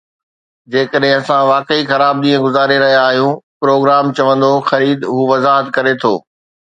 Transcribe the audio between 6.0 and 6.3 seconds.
ٿو